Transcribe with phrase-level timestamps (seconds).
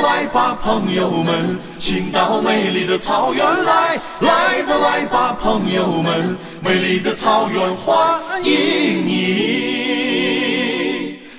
[0.00, 9.14] 来吧，朋友们，请到美丽的草原来，来吧来吧，朋友们，美丽的草原欢迎你，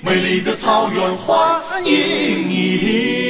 [0.01, 3.24] 美丽的草原欢迎你。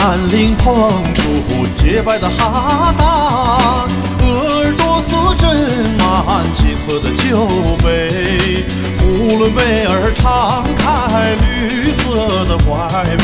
[0.00, 3.86] 兴安岭捧出洁白的哈达，
[4.24, 5.44] 鄂尔多斯斟
[5.98, 7.46] 满金色的酒
[7.84, 8.64] 杯，
[8.98, 12.66] 呼伦贝尔敞开绿色的怀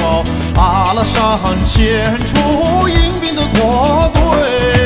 [0.02, 0.22] 抱，
[0.60, 4.85] 阿拉善牵出迎宾的驼队。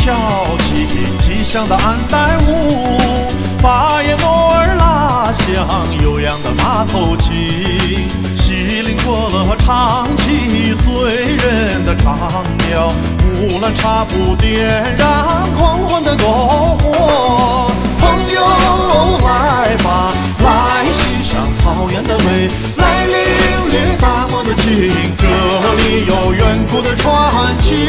[0.00, 0.16] 跳
[0.58, 0.86] 起
[1.18, 3.28] 吉祥的安代舞，
[3.60, 5.44] 巴彦诺尔拉响
[6.02, 12.88] 悠扬的马头琴，锡林郭勒唱起醉人的长调，
[13.42, 16.24] 乌兰察布点燃狂欢的篝
[16.78, 17.70] 火。
[18.00, 18.40] 朋友
[19.22, 23.14] 来吧，来欣赏草原的美，来领
[23.70, 25.26] 略大漠的情，这
[25.76, 27.04] 里有远古的传
[27.60, 27.86] 奇，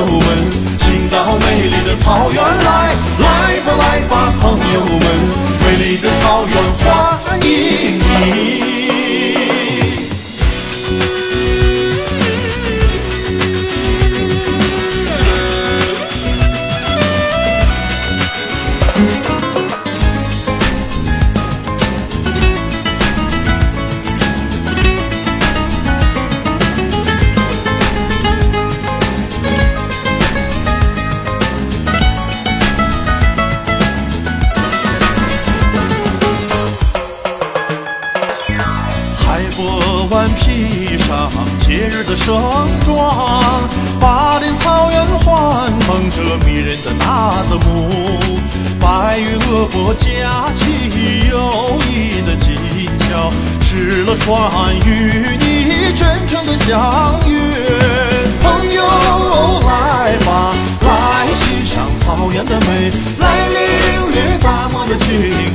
[0.00, 0.21] 吧，
[41.12, 42.34] 上节日的盛
[42.84, 43.68] 装，
[44.00, 47.90] 巴林草原欢腾着迷人的纳德姆，
[48.80, 52.56] 白云鄂博架起友谊的金
[52.98, 53.30] 桥，
[53.60, 57.34] 敕勒川与你真诚的相约。
[58.42, 58.82] 朋友
[59.66, 65.06] 来吧，来欣赏草原的美，来领略大漠的情，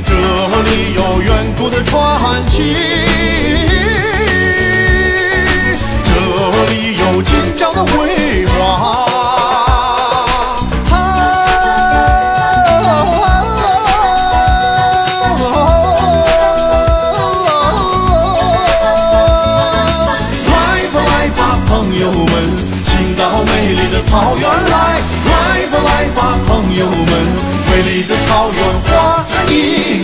[0.06, 1.98] 这里有远古的传
[2.46, 2.74] 奇，
[7.84, 8.56] 辉煌。
[20.50, 20.52] 来
[20.92, 22.32] 吧来吧，朋友们，
[22.84, 24.76] 请到美丽的草原来，
[25.24, 26.96] 来吧来吧，朋友们，
[27.70, 28.86] 美丽的草原欢
[29.48, 29.97] 迎你。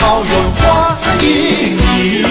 [0.00, 2.24] 草原欢迎你，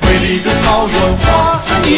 [0.00, 1.22] 美丽的草原欢
[1.86, 1.92] 迎